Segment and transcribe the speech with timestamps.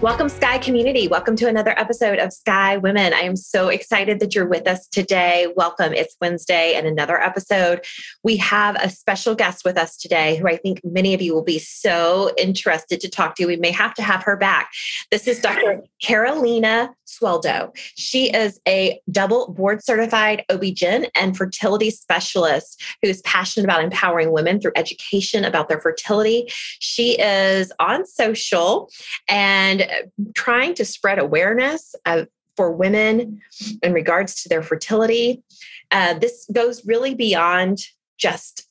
[0.00, 1.08] Welcome, Sky community.
[1.08, 3.12] Welcome to another episode of Sky Women.
[3.12, 5.52] I am so excited that you're with us today.
[5.56, 5.92] Welcome.
[5.92, 7.84] It's Wednesday and another episode.
[8.24, 11.44] We have a special guest with us today who I think many of you will
[11.44, 13.44] be so interested to talk to.
[13.44, 14.70] We may have to have her back.
[15.10, 15.82] This is Dr.
[16.02, 17.76] Carolina Sueldo.
[17.96, 24.60] She is a double board certified OB-GYN and fertility specialist who's passionate about empowering women
[24.60, 26.46] through education about their fertility.
[26.78, 28.90] She is on social
[29.28, 29.88] and
[30.34, 33.40] trying to spread awareness of, for women
[33.82, 35.42] in regards to their fertility.
[35.90, 37.80] Uh, this goes really beyond
[38.18, 38.68] just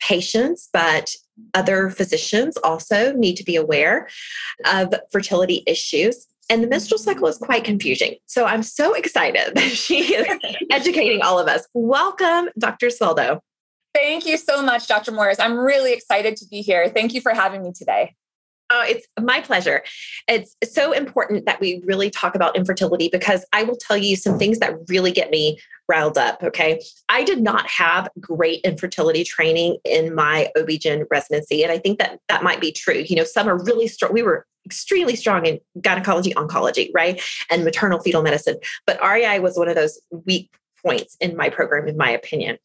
[0.00, 1.14] patients, but
[1.54, 4.08] other physicians also need to be aware
[4.66, 6.26] of fertility issues.
[6.50, 8.16] And the menstrual cycle is quite confusing.
[8.26, 10.26] So I'm so excited that she is
[10.70, 11.66] educating all of us.
[11.72, 12.88] Welcome, Dr.
[12.88, 13.38] Sueldo.
[13.94, 15.12] Thank you so much, Dr.
[15.12, 15.40] Morris.
[15.40, 16.88] I'm really excited to be here.
[16.88, 18.14] Thank you for having me today.
[18.72, 19.82] Oh, it's my pleasure.
[20.28, 24.38] It's so important that we really talk about infertility because I will tell you some
[24.38, 26.40] things that really get me riled up.
[26.42, 26.80] Okay.
[27.08, 31.64] I did not have great infertility training in my OB-GYN residency.
[31.64, 33.04] And I think that that might be true.
[33.06, 34.12] You know, some are really strong.
[34.12, 37.20] We were extremely strong in gynecology, oncology, right?
[37.50, 38.56] And maternal fetal medicine.
[38.86, 40.48] But REI was one of those weak
[40.84, 42.58] points in my program, in my opinion.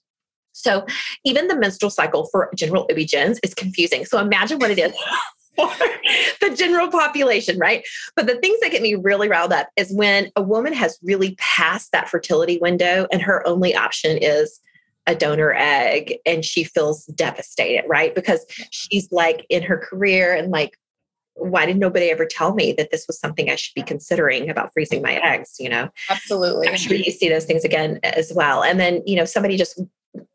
[0.51, 0.85] So
[1.25, 4.05] even the menstrual cycle for general OB-GYNs is confusing.
[4.05, 4.93] So imagine what it is
[5.55, 5.67] for
[6.41, 7.83] the general population, right?
[8.15, 11.35] But the things that get me really riled up is when a woman has really
[11.35, 14.59] passed that fertility window and her only option is
[15.07, 18.15] a donor egg and she feels devastated, right?
[18.15, 20.77] Because she's like in her career and like,
[21.35, 24.71] why did nobody ever tell me that this was something I should be considering about
[24.73, 25.57] freezing my eggs?
[25.59, 26.69] You know, absolutely.
[26.69, 28.63] I'm sure you see those things again as well.
[28.63, 29.79] And then, you know, somebody just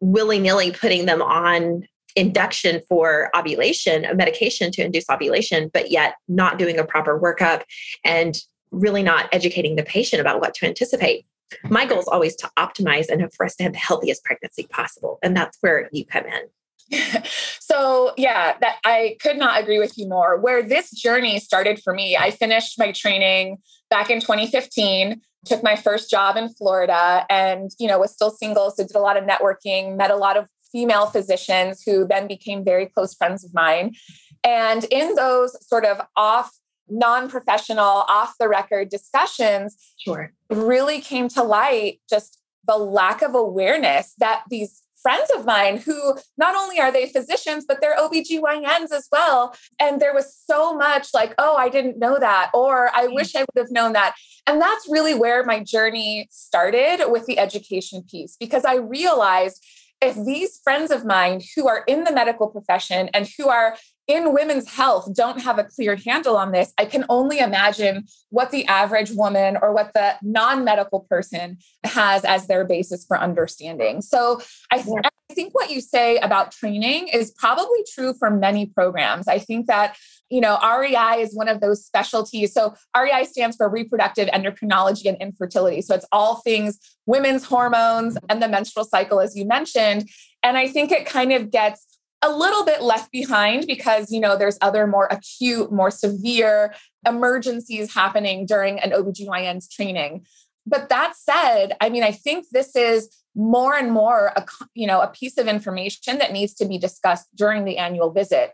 [0.01, 6.15] willy nilly putting them on induction for ovulation, a medication to induce ovulation, but yet
[6.29, 7.63] not doing a proper workup
[8.05, 8.39] and
[8.71, 11.27] really not educating the patient about what to anticipate.
[11.65, 15.19] My goal is always to optimize and for us to have the healthiest pregnancy possible.
[15.23, 16.43] And that's where you come in.
[17.61, 21.95] so yeah that i could not agree with you more where this journey started for
[21.95, 23.59] me i finished my training
[23.91, 28.71] back in 2015 took my first job in florida and you know was still single
[28.73, 32.65] so did a lot of networking met a lot of female physicians who then became
[32.65, 33.95] very close friends of mine.
[34.45, 36.53] And in those sort of off
[36.89, 44.15] non-professional off the record discussions sure really came to light just the lack of awareness
[44.19, 49.09] that these friends of mine who not only are they physicians, but they're OBGYNs as
[49.11, 49.55] well.
[49.81, 53.15] And there was so much like, oh, I didn't know that, or I mm.
[53.15, 54.15] wish I would have known that.
[54.47, 59.65] And that's really where my journey started with the education piece, because I realized
[60.03, 64.33] if these friends of mine who are in the medical profession and who are in
[64.33, 68.65] women's health don't have a clear handle on this, I can only imagine what the
[68.67, 74.01] average woman or what the non medical person has as their basis for understanding.
[74.01, 74.41] So
[74.71, 79.29] I, th- I think what you say about training is probably true for many programs.
[79.29, 79.97] I think that
[80.31, 82.55] you know, REI is one of those specialties.
[82.55, 85.83] So REI stands for reproductive endocrinology and infertility.
[85.83, 90.09] So it's all things women's hormones and the menstrual cycle, as you mentioned.
[90.43, 91.85] And I think it kind of gets
[92.23, 96.75] a little bit left behind because you know there's other more acute more severe
[97.07, 100.27] emergencies happening during an OBGYN's training
[100.67, 105.01] but that said i mean i think this is more and more a you know
[105.01, 108.53] a piece of information that needs to be discussed during the annual visit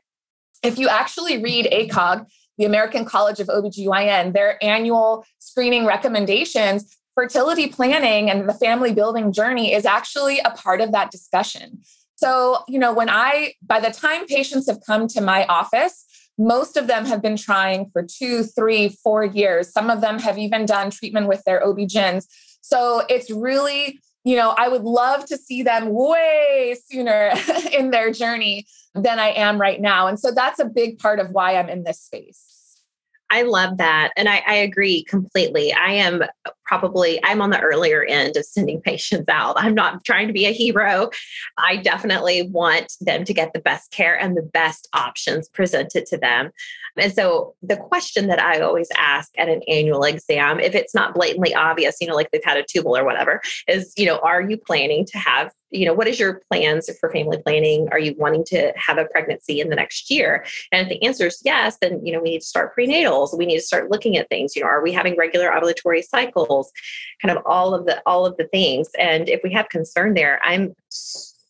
[0.67, 2.27] if you actually read ACOG,
[2.59, 9.33] the American College of OBGYN, their annual screening recommendations, fertility planning and the family building
[9.33, 11.81] journey is actually a part of that discussion.
[12.17, 16.05] So, you know, when I, by the time patients have come to my office,
[16.39, 19.73] most of them have been trying for two, three, four years.
[19.73, 22.27] Some of them have even done treatment with their OB-GYNs.
[22.61, 27.31] So it's really you know, I would love to see them way sooner
[27.73, 30.09] in their journey than I am right now.
[30.09, 32.83] And so that's a big part of why I'm in this space.
[33.31, 34.13] I love that.
[34.17, 35.73] And I, I, agree completely.
[35.73, 36.23] I am
[36.65, 39.55] probably I'm on the earlier end of sending patients out.
[39.59, 41.11] I'm not trying to be a hero.
[41.57, 46.19] I definitely want them to get the best care and the best options presented to
[46.19, 46.51] them.
[46.99, 51.15] And so the question that I always ask at an annual exam, if it's not
[51.15, 54.41] blatantly obvious, you know, like they've had a tubal or whatever, is, you know, are
[54.41, 57.89] you planning to have, you know, what is your plans for family planning?
[57.93, 60.45] Are you wanting to have a pregnancy in the next year?
[60.73, 63.37] And if the answer is yes, then, you know, we need to start prenatals.
[63.37, 66.73] We need to start looking at things, you know, are we having regular ovulatory cycles?
[67.21, 68.89] Kind of all of the, all of the things.
[68.99, 70.75] And if we have concern there, I'm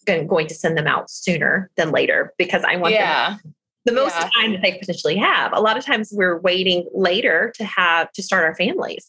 [0.06, 3.30] going to send them out sooner than later because I want yeah.
[3.30, 3.54] them
[3.86, 4.28] the most yeah.
[4.36, 5.52] time that they potentially have.
[5.54, 9.08] A lot of times we're waiting later to have to start our families.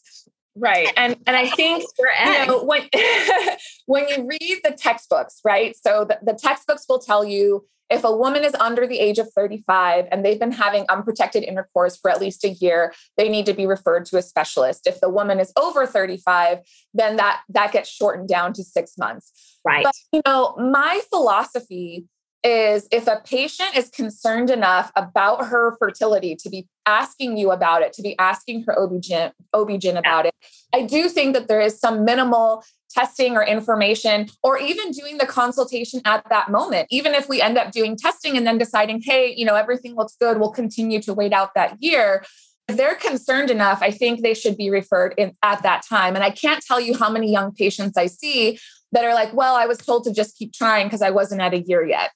[0.54, 0.88] Right.
[0.96, 2.88] And and I think you know, when
[3.86, 5.76] when you read the textbooks, right?
[5.76, 9.32] So the, the textbooks will tell you if a woman is under the age of
[9.32, 13.54] 35 and they've been having unprotected intercourse for at least a year, they need to
[13.54, 14.86] be referred to a specialist.
[14.86, 16.58] If the woman is over 35,
[16.92, 19.58] then that that gets shortened down to 6 months.
[19.64, 19.84] Right.
[19.84, 22.06] But you know, my philosophy
[22.48, 27.82] is if a patient is concerned enough about her fertility to be asking you about
[27.82, 30.34] it, to be asking her OB-GYN, OB-GYN about it,
[30.72, 35.26] I do think that there is some minimal testing or information, or even doing the
[35.26, 36.86] consultation at that moment.
[36.90, 40.16] Even if we end up doing testing and then deciding, hey, you know, everything looks
[40.18, 42.24] good, we'll continue to wait out that year.
[42.66, 46.14] If they're concerned enough, I think they should be referred in at that time.
[46.14, 48.58] And I can't tell you how many young patients I see
[48.92, 51.54] that are like, well, I was told to just keep trying because I wasn't at
[51.54, 52.10] a year yet.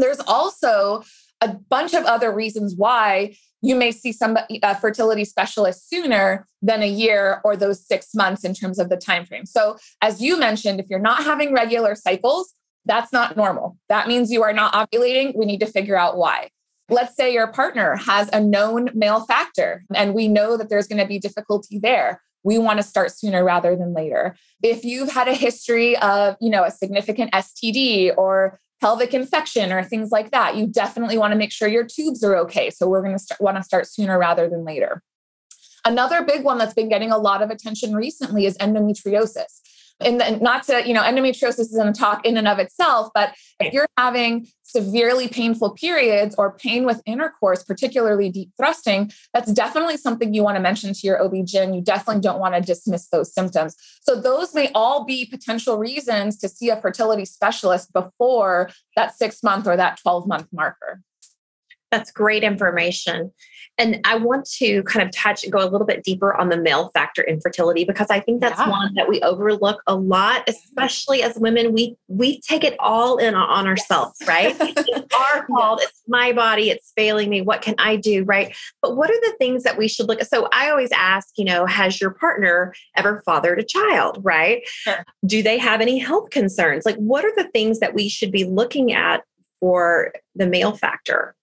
[0.00, 1.02] There's also
[1.40, 6.82] a bunch of other reasons why you may see some a fertility specialist sooner than
[6.82, 9.46] a year or those six months in terms of the time frame.
[9.46, 12.52] So, as you mentioned, if you're not having regular cycles,
[12.84, 13.76] that's not normal.
[13.88, 15.36] That means you are not ovulating.
[15.36, 16.50] We need to figure out why.
[16.88, 21.00] Let's say your partner has a known male factor, and we know that there's going
[21.00, 22.22] to be difficulty there.
[22.44, 24.36] We want to start sooner rather than later.
[24.62, 29.82] If you've had a history of, you know, a significant STD or pelvic infection or
[29.82, 32.70] things like that, you definitely want to make sure your tubes are okay.
[32.70, 35.02] So we're going to want to start sooner rather than later.
[35.84, 39.60] Another big one that's been getting a lot of attention recently is endometriosis
[40.00, 43.72] and not to, you know, endometriosis isn't a talk in and of itself, but if
[43.72, 44.46] you're having
[44.76, 50.56] severely painful periods or pain with intercourse, particularly deep thrusting, that's definitely something you want
[50.56, 51.74] to mention to your OB-GYN.
[51.74, 53.74] You definitely don't want to dismiss those symptoms.
[54.02, 59.42] So those may all be potential reasons to see a fertility specialist before that six
[59.42, 61.00] month or that 12 month marker.
[61.90, 63.32] That's great information.
[63.78, 66.56] And I want to kind of touch and go a little bit deeper on the
[66.56, 68.70] male factor infertility because I think that's yeah.
[68.70, 71.72] one that we overlook a lot, especially as women.
[71.72, 74.28] We we take it all in on ourselves, yes.
[74.28, 74.56] right?
[74.60, 75.82] it's our fault.
[75.82, 76.70] It's my body.
[76.70, 77.42] It's failing me.
[77.42, 78.56] What can I do, right?
[78.80, 80.30] But what are the things that we should look at?
[80.30, 84.62] So I always ask, you know, has your partner ever fathered a child, right?
[84.66, 85.04] Sure.
[85.26, 86.86] Do they have any health concerns?
[86.86, 89.22] Like, what are the things that we should be looking at
[89.60, 91.35] for the male factor?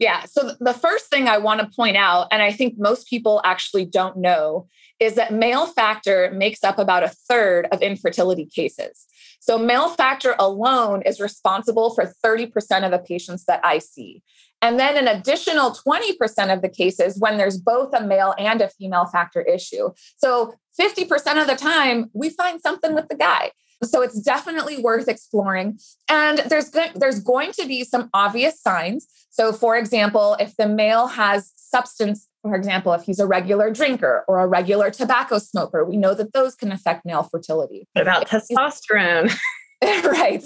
[0.00, 0.24] Yeah.
[0.24, 3.84] So the first thing I want to point out, and I think most people actually
[3.84, 4.66] don't know,
[4.98, 9.06] is that male factor makes up about a third of infertility cases.
[9.40, 14.22] So male factor alone is responsible for 30% of the patients that I see.
[14.62, 18.68] And then an additional 20% of the cases when there's both a male and a
[18.68, 19.90] female factor issue.
[20.16, 23.52] So 50% of the time, we find something with the guy.
[23.82, 25.78] So it's definitely worth exploring.
[26.08, 29.06] And there's there's going to be some obvious signs.
[29.30, 34.24] So for example, if the male has substance, for example, if he's a regular drinker
[34.28, 37.86] or a regular tobacco smoker, we know that those can affect male fertility.
[37.92, 39.32] What about testosterone?
[39.82, 40.44] right.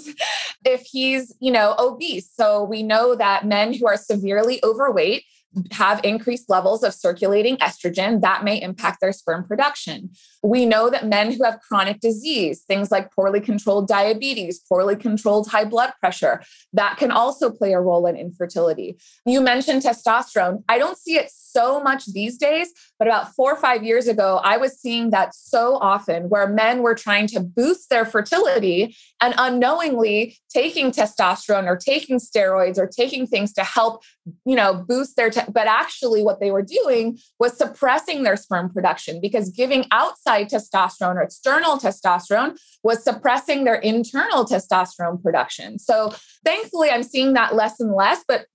[0.63, 5.25] If he's, you know, obese, so we know that men who are severely overweight
[5.71, 10.09] have increased levels of circulating estrogen that may impact their sperm production.
[10.45, 15.47] We know that men who have chronic disease, things like poorly controlled diabetes, poorly controlled
[15.47, 18.99] high blood pressure, that can also play a role in infertility.
[19.25, 20.63] You mentioned testosterone.
[20.69, 24.39] I don't see it so much these days, but about four or five years ago,
[24.43, 29.33] I was seeing that so often where men were trying to boost their fertility and
[29.37, 34.03] unknowingly taking testosterone or taking steroids or taking things to help,
[34.45, 38.69] you know, boost their, te- but actually what they were doing was suppressing their sperm
[38.69, 45.79] production because giving outside testosterone or external testosterone was suppressing their internal testosterone production.
[45.79, 46.13] So
[46.43, 48.47] thankfully, I'm seeing that less and less, but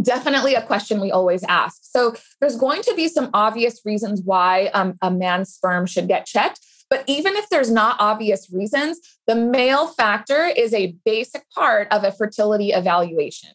[0.00, 1.78] definitely a question we always ask.
[1.82, 6.26] So there's going to be some obvious reasons why um, a man's sperm should get
[6.26, 6.60] checked.
[6.88, 12.04] But even if there's not obvious reasons, the male factor is a basic part of
[12.04, 13.50] a fertility evaluation.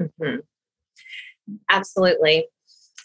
[0.00, 0.40] Mm-hmm.
[1.70, 2.46] Absolutely.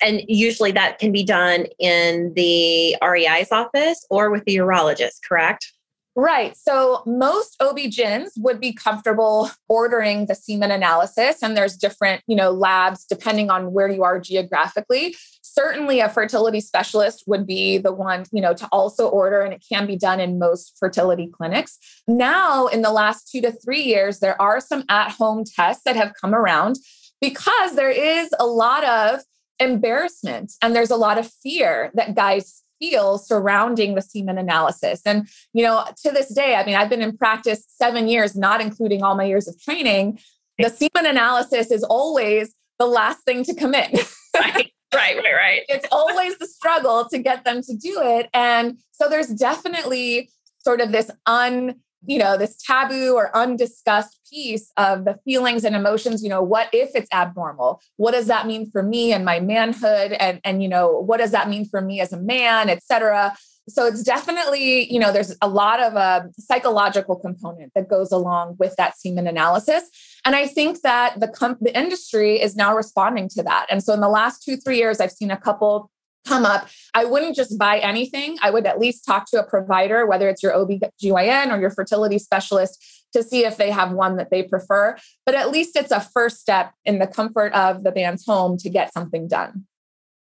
[0.03, 5.71] And usually that can be done in the REI's office or with the urologist, correct?
[6.15, 6.55] Right.
[6.55, 12.51] So most OB-GYNs would be comfortable ordering the semen analysis and there's different, you know,
[12.51, 15.15] labs depending on where you are geographically.
[15.41, 19.65] Certainly a fertility specialist would be the one, you know, to also order and it
[19.67, 21.79] can be done in most fertility clinics.
[22.07, 26.13] Now in the last 2 to 3 years there are some at-home tests that have
[26.21, 26.75] come around
[27.21, 29.21] because there is a lot of
[29.59, 35.01] embarrassment and there's a lot of fear that guys feel surrounding the semen analysis.
[35.05, 38.61] And, you know, to this day, I mean, I've been in practice seven years, not
[38.61, 40.19] including all my years of training.
[40.57, 43.91] The semen analysis is always the last thing to come in.
[44.35, 45.61] right, right, right, right.
[45.69, 48.29] It's always the struggle to get them to do it.
[48.33, 54.71] And so there's definitely sort of this un you know this taboo or undiscussed piece
[54.77, 57.81] of the feelings and emotions you know what if it's abnormal?
[57.97, 60.13] What does that mean for me and my manhood?
[60.13, 63.33] And and you know what does that mean for me as a man etc
[63.69, 68.11] so it's definitely you know there's a lot of a uh, psychological component that goes
[68.11, 69.83] along with that semen analysis.
[70.25, 73.67] And i think that the com- the industry is now responding to that.
[73.69, 75.89] And so in the last 2 3 years i've seen a couple
[76.25, 78.37] come up, I wouldn't just buy anything.
[78.41, 82.19] I would at least talk to a provider, whether it's your OB/GYN or your fertility
[82.19, 84.97] specialist, to see if they have one that they prefer.
[85.25, 88.69] But at least it's a first step in the comfort of the man's home to
[88.69, 89.65] get something done.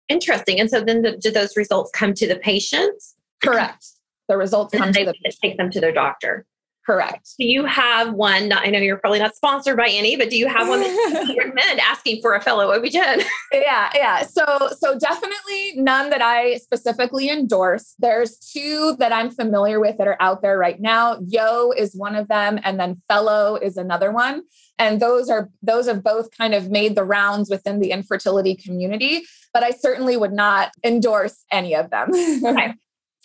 [0.10, 0.60] Interesting.
[0.60, 3.15] And so then the, do those results come to the patients?
[3.44, 3.86] Correct.
[4.27, 6.46] The results come to the take them to their doctor.
[6.88, 7.32] Correct.
[7.38, 8.53] Do you have one?
[8.53, 11.36] I know you're probably not sponsored by any, but do you have one that you
[11.38, 13.24] recommend asking for a fellow OB-GYN?
[13.51, 14.22] Yeah, yeah.
[14.24, 17.94] So, so definitely none that I specifically endorse.
[18.00, 21.17] There's two that I'm familiar with that are out there right now.
[21.25, 24.44] Yo is one of them, and then Fellow is another one.
[24.79, 29.24] And those are those have both kind of made the rounds within the infertility community.
[29.53, 32.12] But I certainly would not endorse any of them.
[32.48, 32.74] Okay.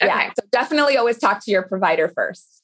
[0.09, 0.17] yeah.
[0.17, 0.31] Okay.
[0.37, 2.62] So definitely always talk to your provider first.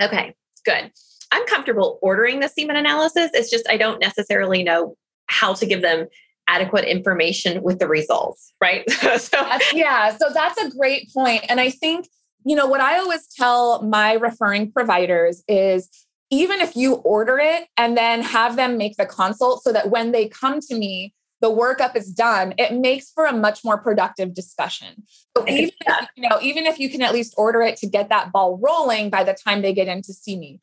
[0.00, 0.34] Okay,
[0.64, 0.90] good.
[1.32, 3.30] I'm comfortable ordering the semen analysis.
[3.34, 4.96] It's just I don't necessarily know
[5.26, 6.06] how to give them
[6.46, 8.88] adequate information with the results, right?
[9.18, 11.44] so yeah, so that's a great point.
[11.48, 12.08] And I think,
[12.44, 15.88] you know, what I always tell my referring providers is
[16.30, 20.12] even if you order it and then have them make the consult so that when
[20.12, 24.32] they come to me, the workup is done, it makes for a much more productive
[24.32, 25.04] discussion.
[25.36, 28.08] So even if, you know, even if you can at least order it to get
[28.08, 30.62] that ball rolling by the time they get in to see me.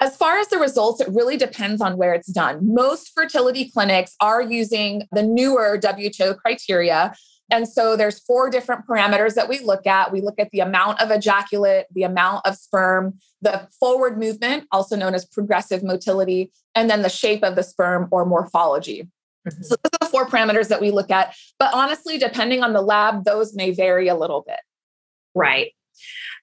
[0.00, 2.74] As far as the results, it really depends on where it's done.
[2.74, 7.14] Most fertility clinics are using the newer WHO criteria.
[7.48, 10.10] And so there's four different parameters that we look at.
[10.10, 14.96] We look at the amount of ejaculate, the amount of sperm, the forward movement, also
[14.96, 19.08] known as progressive motility, and then the shape of the sperm or morphology.
[19.46, 19.62] Mm-hmm.
[19.62, 21.34] So those are four parameters that we look at.
[21.58, 24.60] But honestly, depending on the lab, those may vary a little bit.
[25.34, 25.72] Right.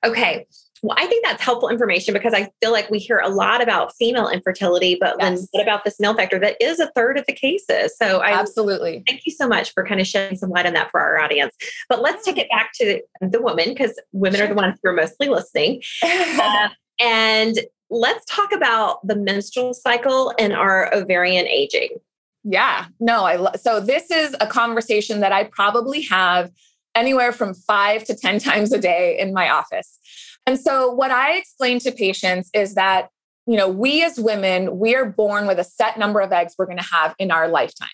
[0.06, 0.46] Okay.
[0.84, 3.96] Well, I think that's helpful information because I feel like we hear a lot about
[3.96, 5.40] female infertility, but yes.
[5.40, 6.38] then what about this male factor?
[6.38, 7.96] That is a third of the cases.
[7.98, 10.92] So I absolutely thank you so much for kind of shedding some light on that
[10.92, 11.56] for our audience.
[11.88, 14.46] But let's take it back to the woman because women sure.
[14.46, 15.82] are the ones who are mostly listening.
[16.04, 21.90] uh, and let's talk about the menstrual cycle and our ovarian aging.
[22.44, 26.52] Yeah, no, I lo- so this is a conversation that I probably have
[26.96, 30.00] anywhere from 5 to 10 times a day in my office.
[30.46, 33.10] And so what I explain to patients is that
[33.46, 36.66] you know, we as women, we are born with a set number of eggs we're
[36.66, 37.90] going to have in our lifetime.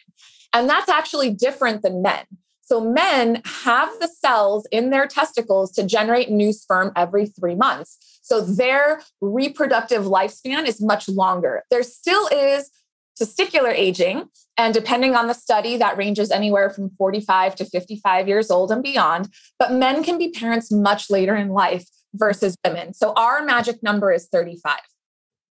[0.53, 2.25] And that's actually different than men.
[2.61, 8.19] So men have the cells in their testicles to generate new sperm every 3 months.
[8.21, 11.63] So their reproductive lifespan is much longer.
[11.71, 12.69] There still is
[13.19, 14.25] testicular aging.
[14.57, 18.83] And depending on the study, that ranges anywhere from 45 to 55 years old and
[18.83, 19.29] beyond.
[19.57, 22.93] But men can be parents much later in life versus women.
[22.93, 24.79] So our magic number is 35.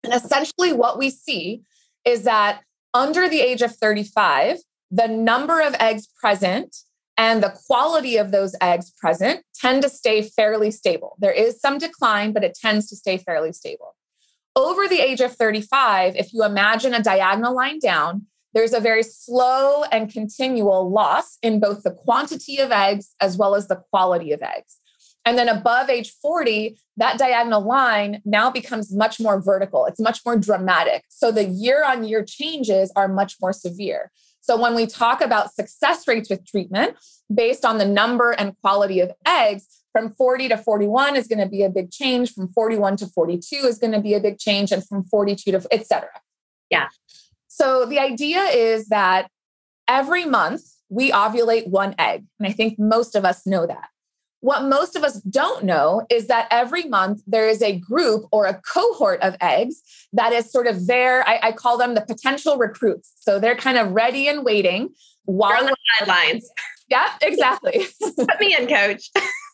[0.04, 1.62] And essentially, what we see
[2.04, 2.62] is that
[2.94, 4.58] under the age of 35,
[4.90, 6.76] the number of eggs present
[7.16, 11.16] and the quality of those eggs present tend to stay fairly stable.
[11.18, 13.96] There is some decline, but it tends to stay fairly stable.
[14.58, 19.04] Over the age of 35, if you imagine a diagonal line down, there's a very
[19.04, 24.32] slow and continual loss in both the quantity of eggs as well as the quality
[24.32, 24.80] of eggs.
[25.24, 29.86] And then above age 40, that diagonal line now becomes much more vertical.
[29.86, 31.04] It's much more dramatic.
[31.08, 34.10] So the year on year changes are much more severe.
[34.40, 36.96] So when we talk about success rates with treatment
[37.32, 41.48] based on the number and quality of eggs, from 40 to 41 is going to
[41.48, 42.32] be a big change.
[42.32, 44.72] From 41 to 42 is going to be a big change.
[44.72, 46.20] And from 42 to et cetera.
[46.70, 46.88] Yeah.
[47.48, 49.30] So the idea is that
[49.88, 52.24] every month we ovulate one egg.
[52.38, 53.88] And I think most of us know that.
[54.40, 58.46] What most of us don't know is that every month there is a group or
[58.46, 61.28] a cohort of eggs that is sort of there.
[61.28, 63.12] I, I call them the potential recruits.
[63.18, 64.90] So they're kind of ready and waiting
[65.24, 66.50] while the sidelines.
[66.90, 67.86] Yeah, exactly.
[68.00, 69.10] Put me in, coach.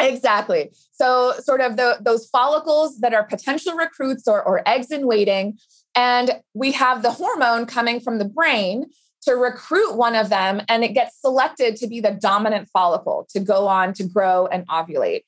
[0.00, 0.70] exactly.
[0.92, 5.58] So, sort of the, those follicles that are potential recruits or, or eggs in waiting.
[5.94, 8.86] And we have the hormone coming from the brain
[9.22, 13.40] to recruit one of them, and it gets selected to be the dominant follicle to
[13.40, 15.22] go on to grow and ovulate.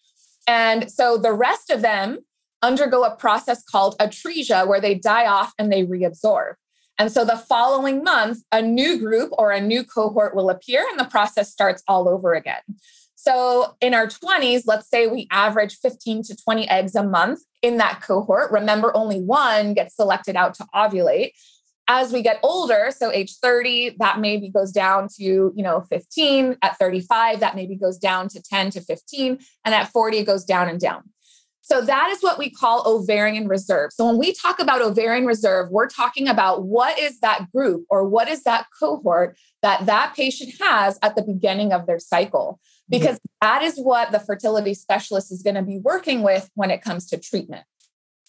[0.49, 2.18] And so the rest of them
[2.62, 6.54] undergo a process called atresia, where they die off and they reabsorb.
[6.99, 10.99] And so the following month, a new group or a new cohort will appear, and
[10.99, 12.62] the process starts all over again.
[13.25, 17.78] So in our 20s, let's say we average 15 to 20 eggs a month in
[17.78, 18.52] that cohort.
[18.52, 21.31] Remember, only one gets selected out to ovulate.
[21.88, 26.59] As we get older, so age 30, that maybe goes down to, you know, 15.
[26.61, 29.38] At 35, that maybe goes down to 10 to 15.
[29.64, 31.04] And at 40, it goes down and down.
[31.62, 33.93] So that is what we call ovarian reserve.
[33.95, 38.07] So when we talk about ovarian reserve, we're talking about what is that group or
[38.07, 43.19] what is that cohort that that patient has at the beginning of their cycle because
[43.41, 47.07] that is what the fertility specialist is going to be working with when it comes
[47.09, 47.64] to treatment.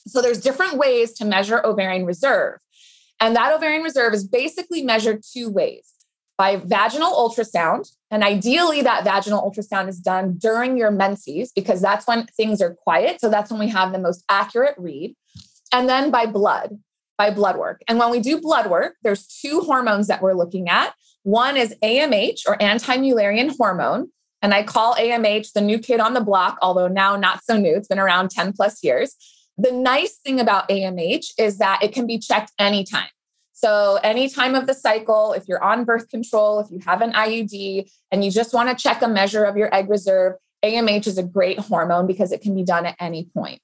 [0.08, 2.60] So there's different ways to measure ovarian reserve.
[3.20, 5.92] And that ovarian reserve is basically measured two ways
[6.38, 7.90] by vaginal ultrasound.
[8.12, 12.76] And ideally, that vaginal ultrasound is done during your menses because that's when things are
[12.76, 13.22] quiet.
[13.22, 15.16] So that's when we have the most accurate read.
[15.72, 16.78] And then by blood,
[17.18, 17.82] by blood work.
[17.88, 20.94] And when we do blood work, there's two hormones that we're looking at.
[21.24, 24.10] One is AMH or anti Mullerian hormone.
[24.46, 27.76] And I call AMH the new kid on the block, although now not so new.
[27.76, 29.16] It's been around 10 plus years.
[29.58, 33.08] The nice thing about AMH is that it can be checked anytime.
[33.54, 37.14] So, any time of the cycle, if you're on birth control, if you have an
[37.14, 40.34] IUD, and you just want to check a measure of your egg reserve,
[40.64, 43.62] AMH is a great hormone because it can be done at any point.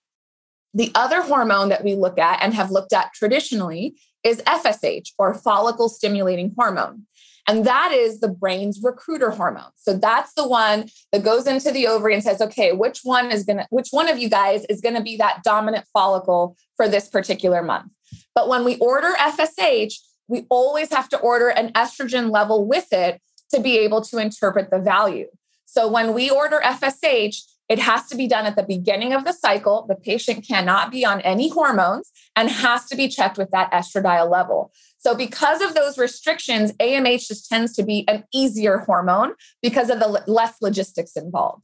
[0.73, 5.35] The other hormone that we look at and have looked at traditionally is FSH or
[5.35, 7.05] follicle stimulating hormone.
[7.47, 9.71] And that is the brain's recruiter hormone.
[9.75, 13.43] So that's the one that goes into the ovary and says, okay, which one is
[13.43, 16.87] going to, which one of you guys is going to be that dominant follicle for
[16.87, 17.91] this particular month?
[18.35, 19.95] But when we order FSH,
[20.27, 23.21] we always have to order an estrogen level with it
[23.53, 25.27] to be able to interpret the value.
[25.65, 29.31] So when we order FSH, it has to be done at the beginning of the
[29.31, 29.85] cycle.
[29.87, 34.29] The patient cannot be on any hormones and has to be checked with that estradiol
[34.29, 34.73] level.
[35.01, 39.33] So, because of those restrictions, AMH just tends to be an easier hormone
[39.63, 41.63] because of the less logistics involved.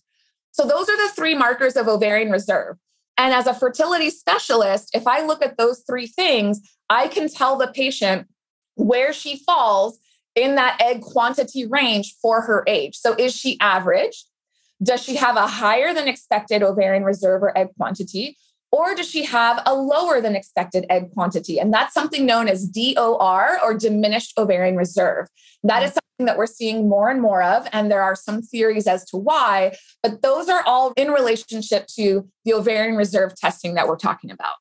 [0.52, 2.78] So, those are the three markers of ovarian reserve.
[3.15, 7.58] And as a fertility specialist, if I look at those three things, I can tell
[7.58, 8.28] the patient
[8.73, 10.00] where she falls
[10.34, 12.97] in that egg quantity range for her age.
[12.97, 14.26] So is she average?
[14.82, 18.38] Does she have a higher than expected ovarian reserve or egg quantity?
[18.72, 21.60] Or does she have a lower than expected egg quantity?
[21.60, 25.28] And that's something known as DOR or diminished ovarian reserve.
[25.64, 27.68] That is something that we're seeing more and more of.
[27.72, 32.28] And there are some theories as to why, but those are all in relationship to
[32.44, 34.56] the ovarian reserve testing that we're talking about.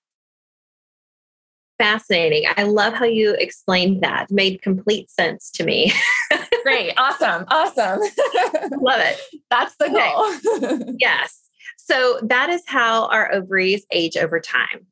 [1.78, 2.44] Fascinating.
[2.56, 4.30] I love how you explained that.
[4.30, 5.92] Made complete sense to me.
[6.62, 6.94] Great.
[6.96, 7.44] Awesome.
[7.48, 8.00] Awesome.
[8.80, 9.20] love it.
[9.50, 10.94] That's the goal.
[10.98, 11.45] yes.
[11.76, 14.86] So that is how our ovaries age over time.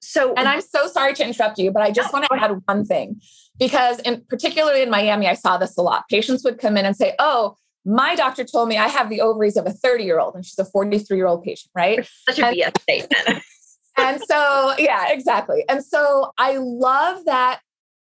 [0.00, 2.84] So, and I'm so sorry to interrupt you, but I just want to add one
[2.84, 3.20] thing
[3.58, 6.08] because, in particularly in Miami, I saw this a lot.
[6.08, 9.56] Patients would come in and say, "Oh, my doctor told me I have the ovaries
[9.56, 12.42] of a 30 year old, and she's a 43 year old patient, right?" Such a
[12.42, 13.42] BS statement.
[13.98, 15.64] and so, yeah, exactly.
[15.68, 17.60] And so, I love that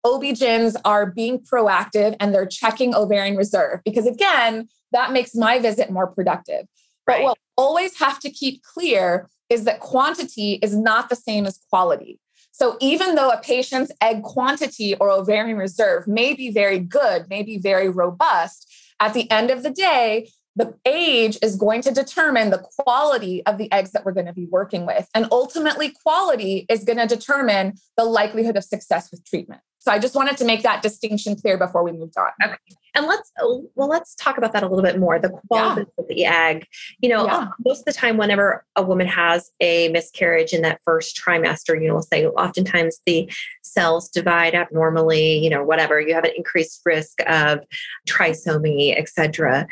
[0.04, 5.90] OB-GYNs are being proactive and they're checking ovarian reserve because, again, that makes my visit
[5.90, 6.66] more productive.
[7.12, 7.24] But right.
[7.24, 11.58] what we'll always have to keep clear is that quantity is not the same as
[11.68, 12.18] quality.
[12.52, 17.42] So even though a patient's egg quantity or ovarian reserve may be very good, may
[17.42, 22.50] be very robust, at the end of the day, the age is going to determine
[22.50, 25.06] the quality of the eggs that we're going to be working with.
[25.14, 29.60] And ultimately, quality is going to determine the likelihood of success with treatment.
[29.82, 32.28] So I just wanted to make that distinction clear before we moved on.
[32.44, 32.56] Okay.
[32.94, 35.18] And let's uh, well, let's talk about that a little bit more.
[35.18, 36.02] The quality yeah.
[36.02, 36.66] of the egg.
[37.00, 37.48] You know, yeah.
[37.66, 41.88] most of the time, whenever a woman has a miscarriage in that first trimester, you
[41.88, 43.28] know, we'll say oftentimes the
[43.62, 45.38] cells divide abnormally.
[45.38, 47.60] You know, whatever you have an increased risk of
[48.08, 49.66] trisomy, etc.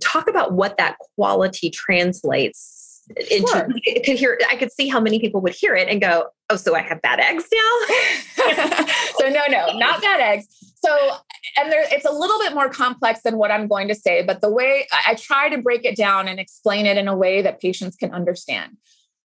[0.00, 2.75] Talk about what that quality translates
[3.16, 3.68] into sure.
[4.04, 6.74] could hear I could see how many people would hear it and go, oh, so
[6.74, 7.96] I have bad eggs now?
[9.18, 10.46] so no, no, not bad eggs.
[10.84, 10.96] So
[11.56, 14.40] and there, it's a little bit more complex than what I'm going to say, but
[14.40, 17.60] the way I try to break it down and explain it in a way that
[17.60, 18.76] patients can understand.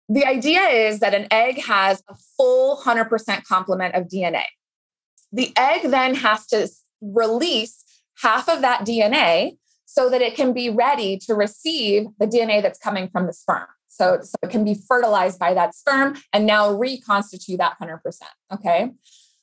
[0.09, 4.45] The idea is that an egg has a full 100% complement of DNA.
[5.31, 6.67] The egg then has to
[7.01, 7.83] release
[8.17, 9.58] half of that DNA
[9.91, 13.65] so that it can be ready to receive the DNA that's coming from the sperm.
[13.87, 17.99] So, so it can be fertilized by that sperm and now reconstitute that 100%.
[18.53, 18.91] Okay.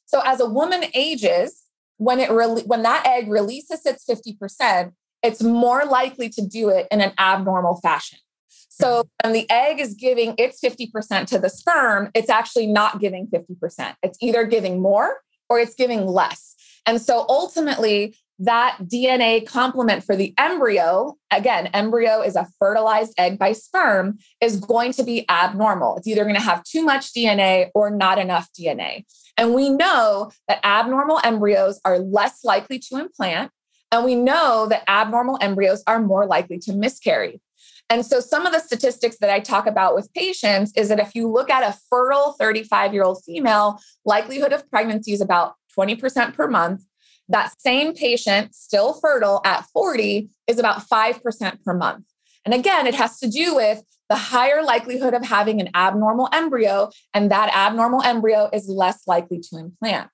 [0.04, 1.64] So as a woman ages,
[1.96, 6.86] when it re- when that egg releases its 50%, it's more likely to do it
[6.92, 8.20] in an abnormal fashion.
[8.68, 9.28] So mm-hmm.
[9.28, 13.96] when the egg is giving its 50% to the sperm, it's actually not giving 50%.
[14.04, 16.54] It's either giving more or it's giving less.
[16.86, 23.38] And so ultimately, that DNA complement for the embryo, again, embryo is a fertilized egg
[23.38, 25.96] by sperm, is going to be abnormal.
[25.96, 29.04] It's either going to have too much DNA or not enough DNA.
[29.36, 33.50] And we know that abnormal embryos are less likely to implant.
[33.92, 37.40] And we know that abnormal embryos are more likely to miscarry.
[37.88, 41.14] And so, some of the statistics that I talk about with patients is that if
[41.14, 46.34] you look at a fertile 35 year old female, likelihood of pregnancy is about 20%
[46.34, 46.82] per month.
[47.28, 52.04] That same patient, still fertile at 40, is about 5% per month.
[52.44, 56.90] And again, it has to do with the higher likelihood of having an abnormal embryo,
[57.12, 60.08] and that abnormal embryo is less likely to implant.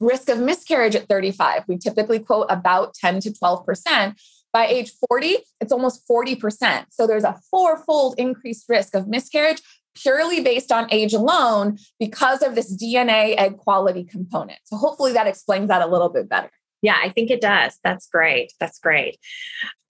[0.00, 4.14] Risk of miscarriage at 35, we typically quote about 10 to 12%.
[4.52, 6.86] By age 40, it's almost 40%.
[6.90, 9.60] So there's a fourfold increased risk of miscarriage
[9.96, 14.58] purely based on age alone because of this DNA egg quality component.
[14.64, 16.50] So hopefully that explains that a little bit better.
[16.82, 17.78] Yeah, I think it does.
[17.82, 18.52] That's great.
[18.60, 19.18] That's great.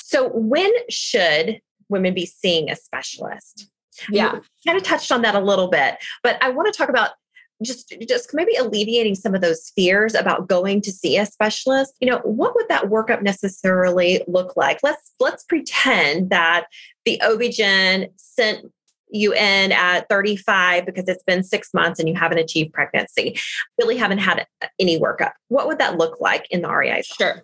[0.00, 3.68] So when should women be seeing a specialist?
[4.10, 4.40] Yeah.
[4.66, 7.10] Kind of touched on that a little bit, but I want to talk about
[7.62, 12.10] just just maybe alleviating some of those fears about going to see a specialist you
[12.10, 16.66] know what would that workup necessarily look like let's let's pretend that
[17.06, 18.70] the obgyn sent
[19.16, 23.38] you in at 35 because it's been six months and you haven't achieved pregnancy
[23.78, 24.46] really haven't had
[24.78, 27.42] any workup what would that look like in the rei sure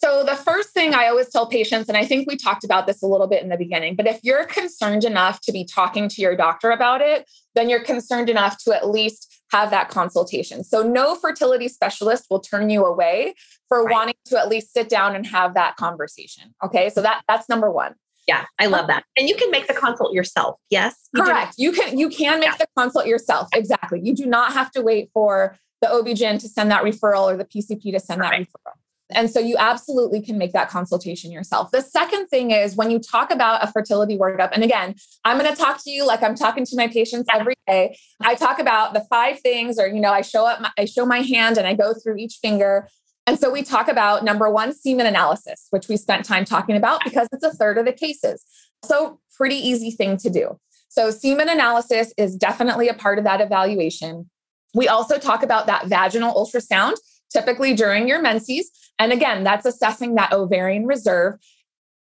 [0.00, 3.02] so, the first thing I always tell patients, and I think we talked about this
[3.02, 6.22] a little bit in the beginning, but if you're concerned enough to be talking to
[6.22, 10.62] your doctor about it, then you're concerned enough to at least have that consultation.
[10.62, 13.34] So, no fertility specialist will turn you away
[13.68, 13.92] for right.
[13.92, 16.54] wanting to at least sit down and have that conversation.
[16.62, 16.90] Okay.
[16.90, 17.96] So, that, that's number one.
[18.28, 19.04] Yeah, I love that.
[19.16, 20.60] And you can make the consult yourself.
[20.68, 21.08] Yes.
[21.14, 21.54] You Correct.
[21.56, 22.56] You can you can make yeah.
[22.58, 23.48] the consult yourself.
[23.54, 24.00] Exactly.
[24.02, 27.44] You do not have to wait for the OB-GYN to send that referral or the
[27.44, 28.74] PCP to send that referral.
[29.10, 31.70] And so you absolutely can make that consultation yourself.
[31.70, 35.50] The second thing is when you talk about a fertility workup, and again, I'm going
[35.50, 37.96] to talk to you like I'm talking to my patients every day.
[38.20, 41.06] I talk about the five things, or, you know, I show up, my, I show
[41.06, 42.88] my hand and I go through each finger.
[43.28, 47.04] And so we talk about number one, semen analysis, which we spent time talking about
[47.04, 48.42] because it's a third of the cases.
[48.86, 50.58] So, pretty easy thing to do.
[50.88, 54.30] So, semen analysis is definitely a part of that evaluation.
[54.72, 56.94] We also talk about that vaginal ultrasound,
[57.30, 58.70] typically during your menses.
[58.98, 61.34] And again, that's assessing that ovarian reserve.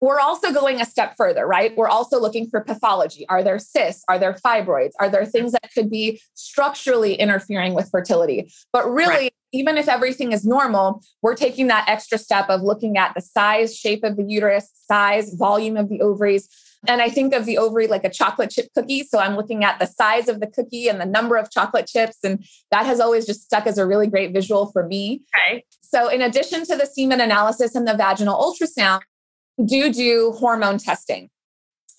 [0.03, 1.75] We're also going a step further, right?
[1.75, 3.27] We're also looking for pathology.
[3.31, 4.05] Are there cysts?
[4.09, 4.93] Are there fibroids?
[5.01, 8.53] Are there things that could be structurally interfering with fertility?
[8.75, 9.33] But really, right.
[9.53, 13.77] Even if everything is normal, we're taking that extra step of looking at the size,
[13.77, 16.49] shape of the uterus, size, volume of the ovaries,
[16.87, 19.03] and I think of the ovary like a chocolate chip cookie.
[19.03, 22.19] So I'm looking at the size of the cookie and the number of chocolate chips.
[22.23, 25.23] And that has always just stuck as a really great visual for me.
[25.37, 25.65] Okay.
[25.81, 29.01] So, in addition to the semen analysis and the vaginal ultrasound,
[29.65, 31.31] do do hormone testing.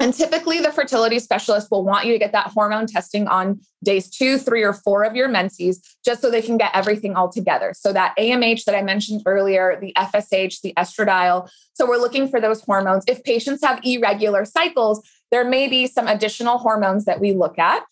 [0.01, 4.09] And typically, the fertility specialist will want you to get that hormone testing on days
[4.09, 7.73] two, three, or four of your menses, just so they can get everything all together.
[7.75, 11.49] So, that AMH that I mentioned earlier, the FSH, the estradiol.
[11.73, 13.03] So, we're looking for those hormones.
[13.07, 17.83] If patients have irregular cycles, there may be some additional hormones that we look at.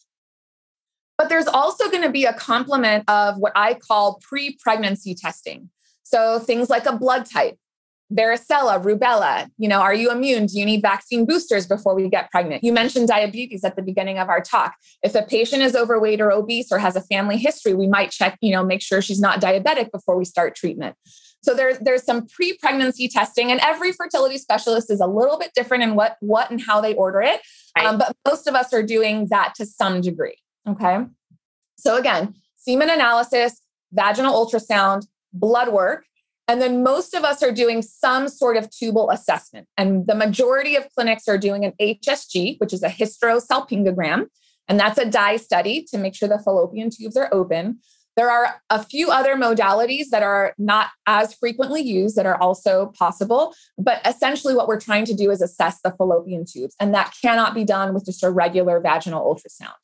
[1.18, 5.70] But there's also going to be a complement of what I call pre pregnancy testing.
[6.04, 7.58] So, things like a blood type,
[8.12, 9.50] varicella, rubella.
[9.58, 10.46] You know, are you immune?
[10.46, 12.64] Do you need vaccine boosters before we get pregnant?
[12.64, 14.76] You mentioned diabetes at the beginning of our talk.
[15.04, 18.38] If a patient is overweight or obese or has a family history, we might check,
[18.42, 20.96] you know, make sure she's not diabetic before we start treatment.
[21.44, 25.84] So there's there's some pre-pregnancy testing, and every fertility specialist is a little bit different
[25.84, 27.42] in what what and how they order it.
[27.78, 27.86] Right.
[27.86, 30.38] Um, but most of us are doing that to some degree.
[30.68, 31.06] Okay.
[31.78, 33.62] So again, semen analysis,
[33.94, 36.06] vaginal ultrasound, blood work,
[36.48, 39.68] and then most of us are doing some sort of tubal assessment.
[39.78, 44.28] And the majority of clinics are doing an HSG, which is a hysterosalpingogram.
[44.70, 47.80] And that's a dye study to make sure the fallopian tubes are open.
[48.16, 52.92] There are a few other modalities that are not as frequently used that are also
[52.98, 53.54] possible.
[53.78, 57.54] But essentially, what we're trying to do is assess the fallopian tubes, and that cannot
[57.54, 59.76] be done with just a regular vaginal ultrasound.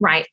[0.00, 0.26] Right.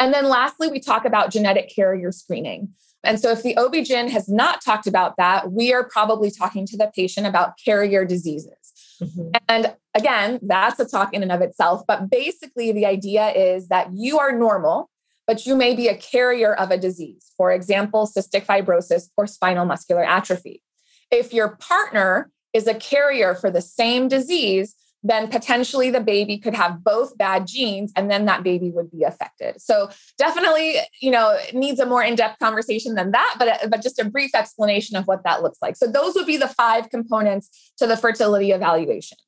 [0.00, 2.74] And then lastly, we talk about genetic carrier screening.
[3.06, 6.76] And so, if the OB-GYN has not talked about that, we are probably talking to
[6.76, 8.52] the patient about carrier diseases.
[9.00, 9.30] Mm-hmm.
[9.48, 11.82] And again, that's a talk in and of itself.
[11.86, 14.90] But basically, the idea is that you are normal,
[15.26, 19.64] but you may be a carrier of a disease, for example, cystic fibrosis or spinal
[19.64, 20.62] muscular atrophy.
[21.10, 24.74] If your partner is a carrier for the same disease,
[25.08, 29.04] then potentially the baby could have both bad genes and then that baby would be
[29.04, 29.60] affected.
[29.60, 33.98] So definitely, you know, needs a more in-depth conversation than that, but uh, but just
[33.98, 35.76] a brief explanation of what that looks like.
[35.76, 39.18] So those would be the five components to the fertility evaluation.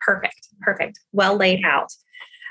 [0.00, 0.48] Perfect.
[0.60, 1.00] Perfect.
[1.12, 1.92] Well laid out.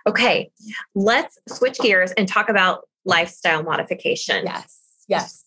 [0.07, 0.51] Okay,
[0.95, 4.45] let's switch gears and talk about lifestyle modification.
[4.45, 4.79] Yes.
[5.07, 5.43] Yes.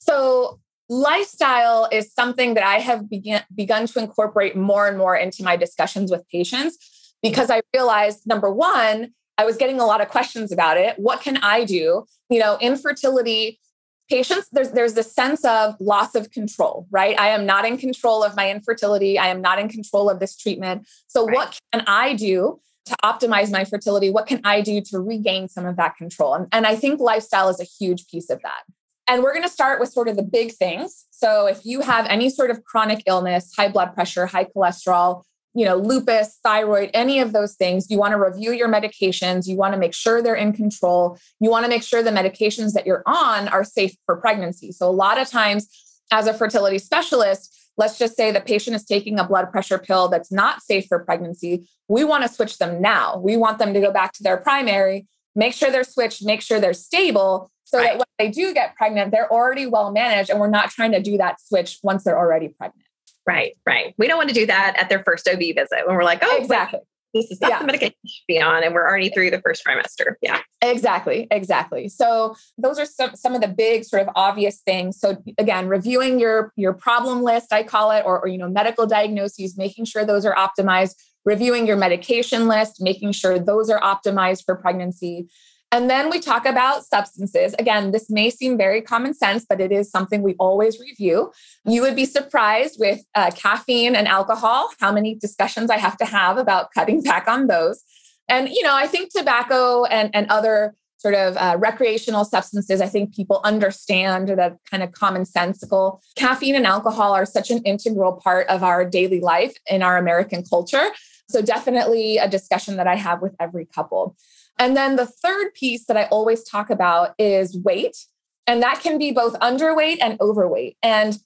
[0.00, 5.42] So lifestyle is something that I have begun, begun to incorporate more and more into
[5.42, 10.08] my discussions with patients because I realized number one, I was getting a lot of
[10.08, 10.98] questions about it.
[10.98, 12.04] What can I do?
[12.28, 13.60] You know, infertility
[14.08, 17.18] patients, there's there's this sense of loss of control, right?
[17.18, 19.18] I am not in control of my infertility.
[19.18, 20.86] I am not in control of this treatment.
[21.06, 21.34] So right.
[21.34, 24.10] what can I do to optimize my fertility?
[24.10, 26.34] What can I do to regain some of that control?
[26.34, 28.62] And, and I think lifestyle is a huge piece of that.
[29.06, 31.06] And we're going to start with sort of the big things.
[31.10, 35.22] So if you have any sort of chronic illness, high blood pressure, high cholesterol,
[35.54, 39.46] you know, lupus, thyroid, any of those things, you want to review your medications.
[39.46, 41.18] You want to make sure they're in control.
[41.38, 44.72] You want to make sure the medications that you're on are safe for pregnancy.
[44.72, 45.68] So a lot of times
[46.10, 50.08] as a fertility specialist, let's just say the patient is taking a blood pressure pill
[50.08, 51.68] that's not safe for pregnancy.
[51.88, 53.18] We want to switch them now.
[53.18, 56.60] We want them to go back to their primary, make sure they're switched, make sure
[56.60, 57.86] they're stable so right.
[57.86, 61.00] that when they do get pregnant, they're already well managed and we're not trying to
[61.00, 62.86] do that switch once they're already pregnant.
[63.26, 63.94] Right, right.
[63.96, 66.36] We don't want to do that at their first OB visit when we're like, oh,
[66.40, 66.80] exactly.
[67.14, 67.58] This is not yeah.
[67.60, 70.16] the medication you should be on, and we're already through the first trimester.
[70.20, 70.40] Yeah.
[70.60, 71.88] Exactly, exactly.
[71.88, 74.98] So those are some, some of the big sort of obvious things.
[74.98, 78.84] So again, reviewing your your problem list, I call it, or, or you know, medical
[78.84, 84.44] diagnoses, making sure those are optimized, reviewing your medication list, making sure those are optimized
[84.44, 85.28] for pregnancy.
[85.72, 87.52] And then we talk about substances.
[87.58, 91.32] Again, this may seem very common sense, but it is something we always review.
[91.64, 96.04] You would be surprised with uh, caffeine and alcohol, how many discussions I have to
[96.04, 97.82] have about cutting back on those.
[98.28, 102.86] And, you know, I think tobacco and, and other sort of uh, recreational substances, I
[102.86, 106.00] think people understand that kind of commonsensical.
[106.16, 110.44] Caffeine and alcohol are such an integral part of our daily life in our American
[110.44, 110.86] culture.
[111.34, 114.16] So, definitely a discussion that I have with every couple.
[114.56, 118.06] And then the third piece that I always talk about is weight.
[118.46, 120.76] And that can be both underweight and overweight.
[120.80, 121.18] And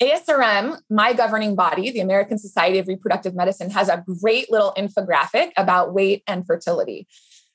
[0.00, 5.50] ASRM, my governing body, the American Society of Reproductive Medicine, has a great little infographic
[5.58, 7.06] about weight and fertility.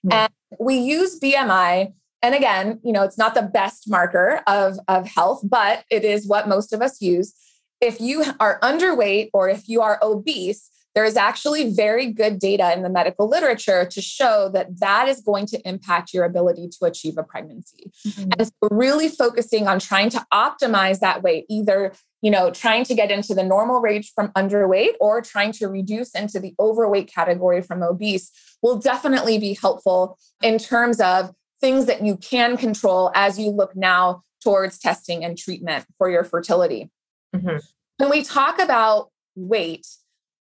[0.05, 0.11] Mm-hmm.
[0.13, 1.91] And we use BMI.
[2.21, 6.27] And again, you know, it's not the best marker of, of health, but it is
[6.27, 7.33] what most of us use.
[7.81, 12.73] If you are underweight or if you are obese, there is actually very good data
[12.73, 16.85] in the medical literature to show that that is going to impact your ability to
[16.85, 17.91] achieve a pregnancy.
[18.07, 18.29] Mm-hmm.
[18.31, 22.95] And so really focusing on trying to optimize that weight, either you know, trying to
[22.95, 27.61] get into the normal range from underweight or trying to reduce into the overweight category
[27.61, 28.31] from obese
[28.63, 31.31] will definitely be helpful in terms of
[31.61, 36.23] things that you can control as you look now towards testing and treatment for your
[36.23, 36.89] fertility.
[37.35, 37.57] Mm-hmm.
[37.97, 39.85] When we talk about weight,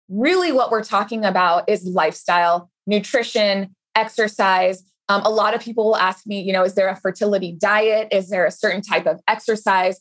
[0.08, 4.82] really what we're talking about is lifestyle, nutrition, exercise.
[5.08, 8.08] Um, a lot of people will ask me, you know, is there a fertility diet?
[8.10, 9.98] Is there a certain type of exercise?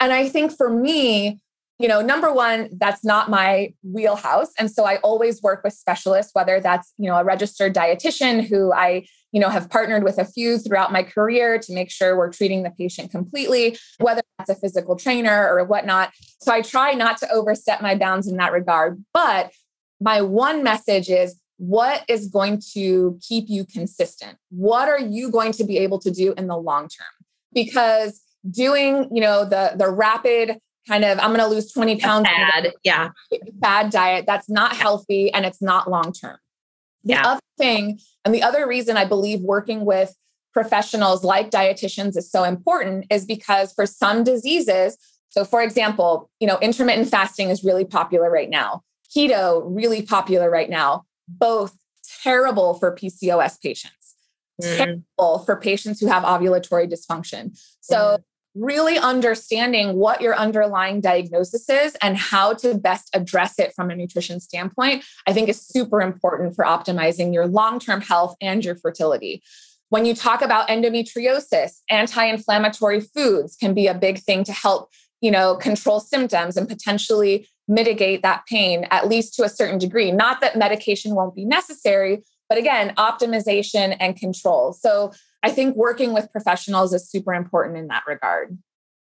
[0.00, 1.40] And I think for me,
[1.78, 4.48] you know, number one, that's not my wheelhouse.
[4.58, 8.72] And so I always work with specialists, whether that's, you know, a registered dietitian who
[8.72, 12.32] I, you know, have partnered with a few throughout my career to make sure we're
[12.32, 16.10] treating the patient completely, whether that's a physical trainer or whatnot.
[16.40, 19.04] So I try not to overstep my bounds in that regard.
[19.14, 19.52] But
[20.00, 24.38] my one message is what is going to keep you consistent?
[24.50, 27.06] What are you going to be able to do in the long term?
[27.52, 32.24] Because doing, you know, the the rapid kind of I'm going to lose 20 pounds.
[32.24, 33.10] Bad, yeah.
[33.52, 34.24] Bad diet.
[34.26, 36.38] That's not healthy and it's not long term.
[37.04, 37.26] The yeah.
[37.26, 40.14] other thing, and the other reason I believe working with
[40.52, 44.96] professionals like dietitians is so important is because for some diseases,
[45.28, 48.82] so for example, you know, intermittent fasting is really popular right now.
[49.14, 51.04] Keto really popular right now.
[51.28, 51.76] Both
[52.22, 54.16] terrible for PCOS patients.
[54.60, 54.76] Mm.
[54.76, 57.56] Terrible for patients who have ovulatory dysfunction.
[57.80, 58.22] So mm
[58.58, 63.96] really understanding what your underlying diagnosis is and how to best address it from a
[63.96, 68.76] nutrition standpoint, I think is super important for optimizing your long term health and your
[68.76, 69.42] fertility.
[69.90, 74.90] When you talk about endometriosis, anti inflammatory foods can be a big thing to help
[75.20, 80.10] you know control symptoms and potentially mitigate that pain at least to a certain degree
[80.10, 86.12] not that medication won't be necessary but again optimization and control so I think working
[86.12, 88.58] with professionals is super important in that regard.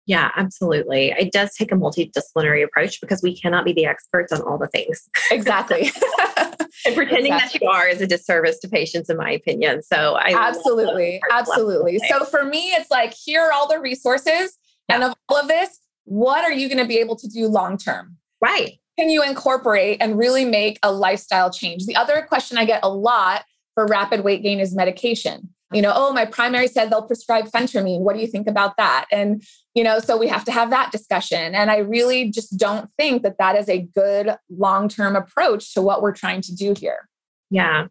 [0.08, 1.14] Yeah, absolutely.
[1.18, 4.68] It does take a multidisciplinary approach because we cannot be the experts on all the
[4.68, 5.08] things.
[5.32, 5.92] Exactly.
[6.86, 7.60] and pretending exactly.
[7.60, 9.84] that you are is a disservice to patients, in my opinion.
[9.84, 12.00] So I absolutely, absolutely.
[12.10, 14.58] So for me, it's like here are all the resources,
[14.90, 14.96] yeah.
[14.96, 17.78] and of all of this, what are you going to be able to do long
[17.78, 18.18] term?
[18.42, 18.80] Right.
[18.98, 21.86] Can you incorporate and really make a lifestyle change?
[21.86, 25.94] The other question I get a lot for rapid weight gain is medication you know,
[25.96, 28.02] oh, my primary said they'll prescribe phentermine.
[28.02, 29.06] What do you think about that?
[29.12, 31.56] And, you know, so we have to have that discussion.
[31.56, 35.82] And I really just don't think that that is a good long term approach to
[35.82, 37.08] what we're trying to do here.
[37.50, 37.88] Yeah.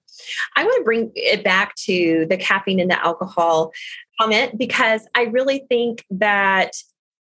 [0.56, 3.72] I want to bring it back to the caffeine and the alcohol
[4.20, 6.72] comment because I really think that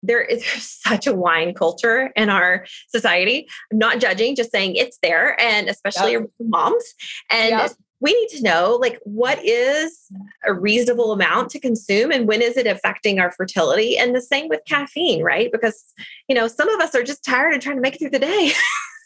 [0.03, 0.45] there is
[0.85, 3.49] such a wine culture in our society.
[3.71, 6.23] I'm not judging, just saying it's there, and especially yep.
[6.41, 6.95] moms.
[7.31, 10.07] And yep we need to know like what is
[10.45, 13.99] a reasonable amount to consume and when is it affecting our fertility?
[13.99, 15.51] And the same with caffeine right?
[15.53, 15.85] Because
[16.29, 18.19] you know some of us are just tired and trying to make it through the
[18.19, 18.53] day.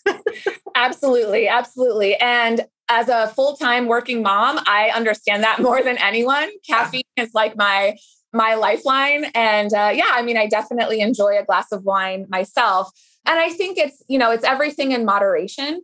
[0.75, 2.17] Absolutely absolutely.
[2.17, 6.51] And as a full-time working mom i understand that more than anyone.
[6.69, 7.97] Caffeine is like my
[8.33, 9.27] my lifeline.
[9.35, 12.91] And uh, yeah i mean i definitely enjoy a glass of wine myself.
[13.25, 15.81] And i think it's you know it's everything in moderation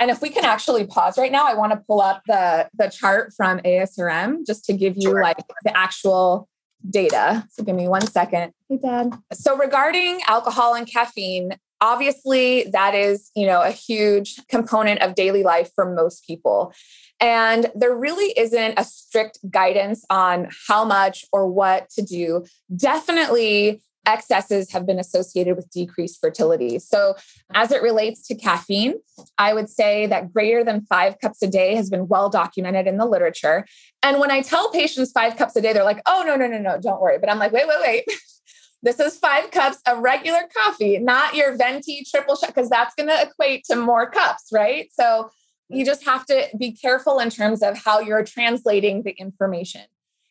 [0.00, 2.88] and if we can actually pause right now, I want to pull up the, the
[2.88, 5.22] chart from ASRM just to give you sure.
[5.22, 6.48] like the actual
[6.88, 7.46] data.
[7.50, 8.52] So give me one second.
[8.70, 9.12] Hey, Dad.
[9.34, 15.42] So regarding alcohol and caffeine, obviously that is, you know, a huge component of daily
[15.42, 16.72] life for most people.
[17.20, 22.46] And there really isn't a strict guidance on how much or what to do.
[22.74, 26.78] Definitely excesses have been associated with decreased fertility.
[26.78, 27.16] So,
[27.54, 28.94] as it relates to caffeine,
[29.38, 32.96] I would say that greater than five cups a day has been well documented in
[32.96, 33.66] the literature.
[34.02, 36.58] And when I tell patients five cups a day, they're like, oh, no, no, no,
[36.58, 37.18] no, don't worry.
[37.18, 38.04] But I'm like, wait, wait, wait.
[38.82, 43.08] this is five cups of regular coffee, not your venti triple shot, because that's going
[43.08, 44.90] to equate to more cups, right?
[44.92, 45.30] So,
[45.72, 49.82] you just have to be careful in terms of how you're translating the information.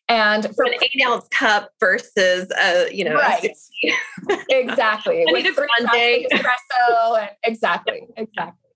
[0.09, 3.55] And for an eight ounce cup versus a, you know, right.
[4.49, 5.23] exactly.
[5.27, 6.27] With fun day.
[6.31, 7.19] espresso.
[7.21, 8.07] And, exactly.
[8.17, 8.71] Exactly.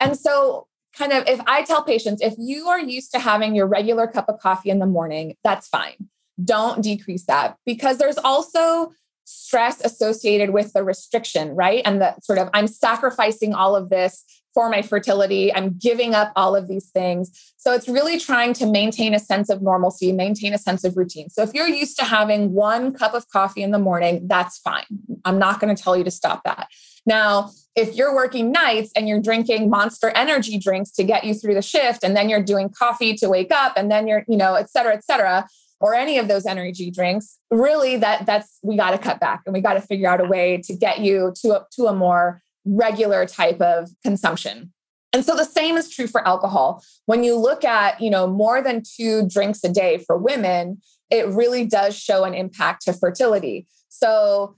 [0.00, 3.66] And so kind of if I tell patients, if you are used to having your
[3.66, 6.08] regular cup of coffee in the morning, that's fine.
[6.44, 8.92] Don't decrease that because there's also
[9.24, 11.82] stress associated with the restriction, right?
[11.84, 14.24] And the sort of I'm sacrificing all of this
[14.56, 15.52] for my fertility.
[15.52, 17.52] I'm giving up all of these things.
[17.58, 21.28] So it's really trying to maintain a sense of normalcy, maintain a sense of routine.
[21.28, 24.86] So if you're used to having one cup of coffee in the morning, that's fine.
[25.26, 26.68] I'm not going to tell you to stop that.
[27.04, 31.52] Now, if you're working nights and you're drinking monster energy drinks to get you through
[31.52, 34.54] the shift, and then you're doing coffee to wake up, and then you're, you know,
[34.54, 35.46] et cetera, et cetera,
[35.80, 39.52] or any of those energy drinks, really that that's we got to cut back and
[39.52, 42.40] we got to figure out a way to get you to a, to a more
[42.66, 44.72] regular type of consumption.
[45.12, 46.82] And so the same is true for alcohol.
[47.06, 51.26] When you look at, you know, more than 2 drinks a day for women, it
[51.28, 53.66] really does show an impact to fertility.
[53.88, 54.56] So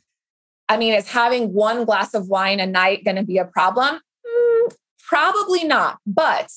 [0.69, 4.01] I mean, is having one glass of wine a night going to be a problem?
[4.27, 4.75] Mm,
[5.09, 5.99] probably not.
[6.07, 6.51] But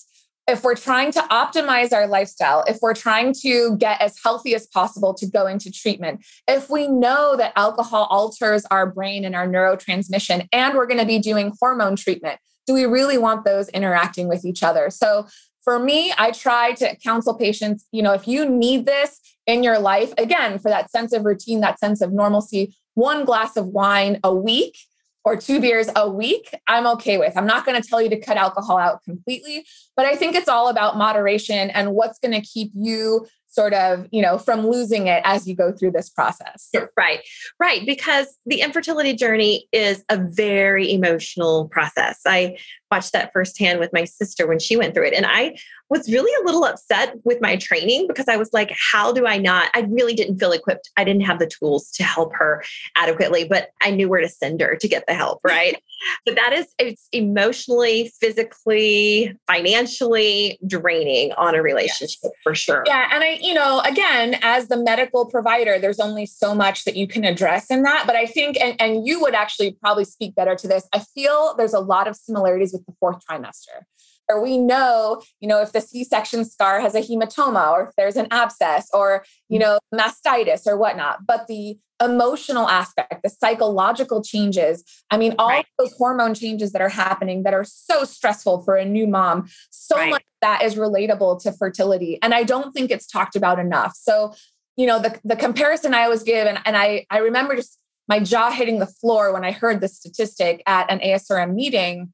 [0.51, 4.67] if we're trying to optimize our lifestyle, if we're trying to get as healthy as
[4.67, 9.47] possible to go into treatment, if we know that alcohol alters our brain and our
[9.47, 14.27] neurotransmission, and we're going to be doing hormone treatment, do we really want those interacting
[14.27, 14.89] with each other?
[14.89, 15.25] So
[15.63, 19.79] for me, I try to counsel patients, you know, if you need this in your
[19.79, 24.19] life, again, for that sense of routine, that sense of normalcy, one glass of wine
[24.23, 24.77] a week
[25.23, 27.37] or two beers a week, I'm okay with.
[27.37, 30.47] I'm not going to tell you to cut alcohol out completely, but I think it's
[30.47, 35.07] all about moderation and what's going to keep you sort of, you know, from losing
[35.07, 36.69] it as you go through this process.
[36.97, 37.19] Right.
[37.59, 42.21] Right, because the infertility journey is a very emotional process.
[42.25, 42.57] I
[42.91, 45.13] watched that firsthand with my sister when she went through it.
[45.13, 45.57] And I
[45.89, 49.37] was really a little upset with my training because I was like, how do I
[49.37, 49.69] not?
[49.73, 50.89] I really didn't feel equipped.
[50.97, 52.63] I didn't have the tools to help her
[52.95, 55.81] adequately, but I knew where to send her to get the help, right?
[56.25, 62.33] but that is, it's emotionally, physically, financially draining on a relationship yes.
[62.43, 62.83] for sure.
[62.87, 63.09] Yeah.
[63.11, 67.07] And I, you know, again, as the medical provider, there's only so much that you
[67.07, 68.05] can address in that.
[68.07, 71.55] But I think, and, and you would actually probably speak better to this, I feel
[71.57, 73.85] there's a lot of similarities with the fourth trimester
[74.31, 78.15] or we know, you know, if the C-section scar has a hematoma or if there's
[78.15, 79.61] an abscess or, you mm.
[79.61, 81.25] know, mastitis or whatnot.
[81.25, 85.65] But the emotional aspect, the psychological changes, I mean, all right.
[85.77, 89.97] those hormone changes that are happening that are so stressful for a new mom, so
[89.97, 90.09] right.
[90.09, 92.17] much that is relatable to fertility.
[92.23, 93.95] And I don't think it's talked about enough.
[93.95, 94.33] So,
[94.77, 97.77] you know, the, the comparison I always give, and, and I, I remember just
[98.07, 102.11] my jaw hitting the floor when I heard the statistic at an ASRM meeting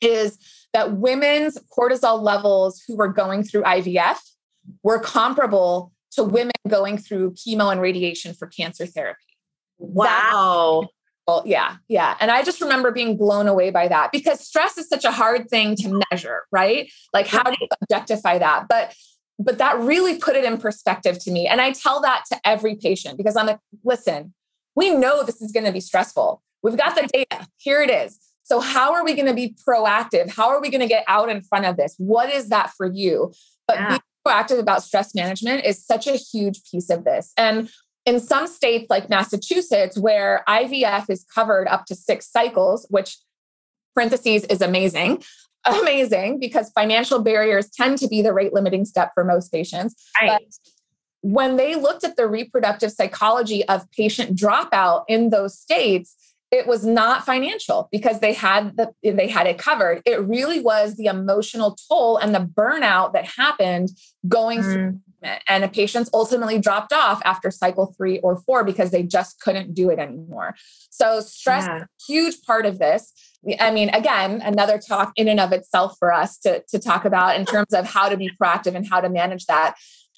[0.00, 0.38] is
[0.72, 4.18] that women's cortisol levels who were going through IVF
[4.82, 9.18] were comparable to women going through chemo and radiation for cancer therapy.
[9.78, 10.82] Wow.
[10.82, 10.88] That,
[11.26, 12.16] well, yeah, yeah.
[12.20, 15.48] And I just remember being blown away by that because stress is such a hard
[15.48, 16.90] thing to measure, right?
[17.12, 18.66] Like how do you objectify that?
[18.68, 18.94] But
[19.38, 21.46] but that really put it in perspective to me.
[21.46, 24.34] And I tell that to every patient because I'm like, listen,
[24.74, 26.42] we know this is going to be stressful.
[26.62, 27.46] We've got the data.
[27.56, 28.18] Here it is.
[28.50, 30.28] So, how are we going to be proactive?
[30.28, 31.94] How are we going to get out in front of this?
[31.98, 33.32] What is that for you?
[33.68, 33.88] But yeah.
[33.88, 37.32] being proactive about stress management is such a huge piece of this.
[37.36, 37.70] And
[38.04, 43.18] in some states like Massachusetts, where IVF is covered up to six cycles, which
[43.94, 45.22] parentheses is amazing,
[45.64, 49.94] amazing because financial barriers tend to be the rate limiting step for most patients.
[50.20, 50.40] Right.
[50.40, 50.42] But
[51.20, 56.16] when they looked at the reproductive psychology of patient dropout in those states,
[56.50, 60.96] it was not financial because they had the they had it covered it really was
[60.96, 63.88] the emotional toll and the burnout that happened
[64.26, 64.72] going mm.
[64.72, 65.42] through it.
[65.48, 69.74] and the patients ultimately dropped off after cycle 3 or 4 because they just couldn't
[69.74, 70.54] do it anymore
[70.90, 71.84] so stress yeah.
[72.08, 73.12] huge part of this
[73.60, 77.36] i mean again another talk in and of itself for us to to talk about
[77.36, 79.74] in terms of how to be proactive and how to manage that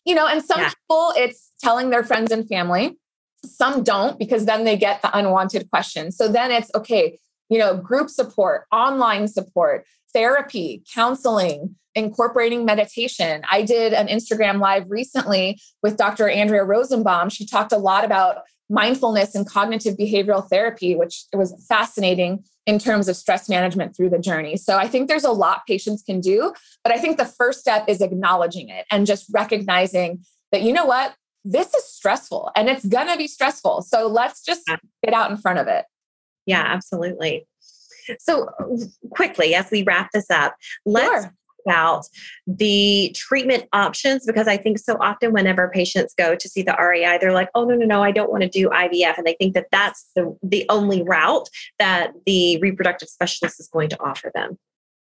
[0.06, 0.68] you know and some yeah.
[0.68, 2.96] people it's telling their friends and family
[3.44, 6.16] some don't because then they get the unwanted questions.
[6.16, 7.18] So then it's okay,
[7.48, 13.42] you know, group support, online support, therapy, counseling, incorporating meditation.
[13.50, 16.28] I did an Instagram live recently with Dr.
[16.28, 17.28] Andrea Rosenbaum.
[17.28, 23.08] She talked a lot about mindfulness and cognitive behavioral therapy, which was fascinating in terms
[23.08, 24.56] of stress management through the journey.
[24.56, 27.84] So I think there's a lot patients can do, but I think the first step
[27.88, 31.14] is acknowledging it and just recognizing that, you know what,
[31.44, 33.82] this is stressful and it's going to be stressful.
[33.82, 34.66] So let's just
[35.04, 35.84] get out in front of it.
[36.46, 37.46] Yeah, absolutely.
[38.18, 38.48] So,
[39.10, 41.34] quickly, as we wrap this up, let's sure.
[41.66, 42.06] about
[42.48, 47.18] the treatment options because I think so often, whenever patients go to see the REI,
[47.20, 49.18] they're like, oh, no, no, no, I don't want to do IVF.
[49.18, 53.88] And they think that that's the, the only route that the reproductive specialist is going
[53.90, 54.58] to offer them.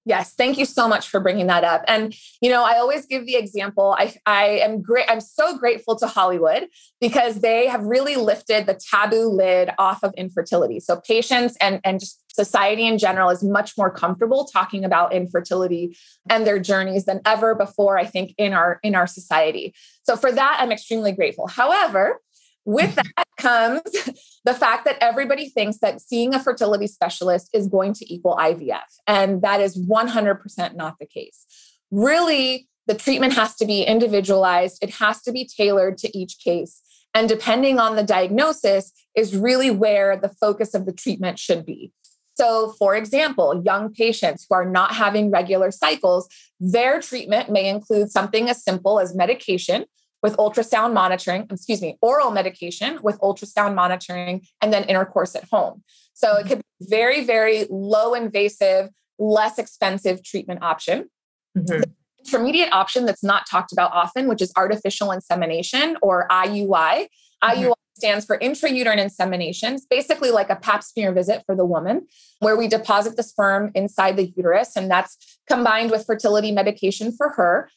[0.07, 1.82] Yes, thank you so much for bringing that up.
[1.88, 3.96] And you know, I always give the example.
[3.98, 5.07] I I am great.
[5.09, 6.68] I'm so grateful to Hollywood
[7.00, 10.80] because they have really lifted the taboo lid off of infertility.
[10.80, 15.96] So patients and and just society in general is much more comfortable talking about infertility
[16.28, 17.98] and their journeys than ever before.
[17.98, 19.74] I think in our in our society.
[20.02, 21.46] So for that, I'm extremely grateful.
[21.46, 22.20] However,
[22.66, 23.07] with that
[23.37, 23.82] comes
[24.45, 28.80] the fact that everybody thinks that seeing a fertility specialist is going to equal IVF.
[29.07, 31.47] And that is 100% not the case.
[31.91, 36.80] Really, the treatment has to be individualized, it has to be tailored to each case.
[37.14, 41.93] And depending on the diagnosis, is really where the focus of the treatment should be.
[42.35, 46.28] So, for example, young patients who are not having regular cycles,
[46.59, 49.85] their treatment may include something as simple as medication,
[50.24, 55.82] with ultrasound monitoring, excuse me, oral medication with ultrasound monitoring, and then intercourse at home.
[56.14, 61.10] So it could be very, very low invasive, less expensive treatment option.
[61.56, 61.82] Mm-hmm.
[62.18, 66.66] intermediate option that's not talked about often, which is artificial insemination or IUI.
[66.72, 67.44] Mm-hmm.
[67.44, 69.74] IUI stands for intrauterine insemination.
[69.74, 72.06] It's basically like a pap smear visit for the woman,
[72.40, 77.28] where we deposit the sperm inside the uterus, and that's combined with fertility medication for
[77.36, 77.68] her.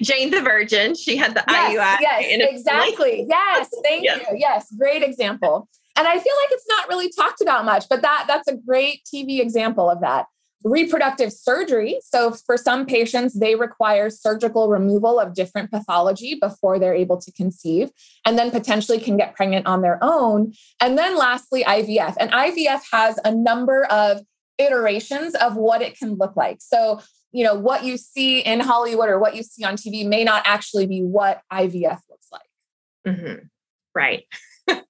[0.00, 0.94] Jane the Virgin.
[0.94, 1.96] She had the yes, IUI.
[2.00, 3.26] Yes, exactly.
[3.28, 4.26] yes, thank yes.
[4.30, 4.36] you.
[4.38, 5.68] Yes, great example.
[5.96, 9.02] And I feel like it's not really talked about much, but that that's a great
[9.04, 10.26] TV example of that.
[10.64, 11.98] Reproductive surgery.
[12.04, 17.32] So for some patients, they require surgical removal of different pathology before they're able to
[17.32, 17.90] conceive,
[18.24, 20.54] and then potentially can get pregnant on their own.
[20.80, 22.16] And then lastly, IVF.
[22.18, 24.22] And IVF has a number of
[24.58, 26.58] iterations of what it can look like.
[26.60, 27.00] So,
[27.32, 30.42] you know, what you see in Hollywood or what you see on TV may not
[30.46, 32.42] actually be what IVF looks like.
[33.06, 33.46] Mm-hmm.
[33.94, 34.24] Right.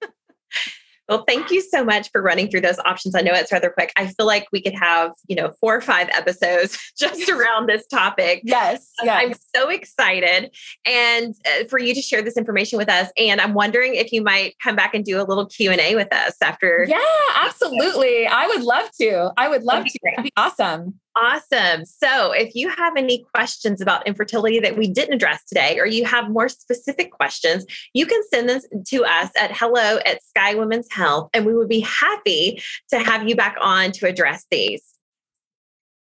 [1.09, 3.13] Well, thank you so much for running through those options.
[3.13, 3.91] I know it's rather quick.
[3.97, 7.85] I feel like we could have, you know, four or five episodes just around this
[7.87, 8.41] topic.
[8.43, 9.21] Yes, yes.
[9.21, 13.11] I'm so excited and uh, for you to share this information with us.
[13.17, 15.95] And I'm wondering if you might come back and do a little Q and A
[15.95, 16.85] with us after.
[16.87, 17.03] Yeah,
[17.35, 18.25] absolutely.
[18.25, 19.31] I would love to.
[19.35, 19.99] I would love to.
[20.03, 20.99] That'd be awesome.
[21.15, 21.85] Awesome.
[21.85, 26.05] So, if you have any questions about infertility that we didn't address today, or you
[26.05, 30.91] have more specific questions, you can send them to us at hello at Sky Women's
[30.91, 34.83] Health, and we would be happy to have you back on to address these.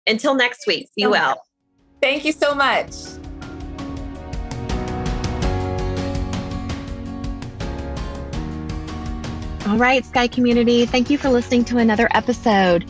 [0.06, 1.42] Until next week, be well.
[2.02, 2.94] Thank you so much.
[9.68, 12.90] All right, Sky community, thank you for listening to another episode.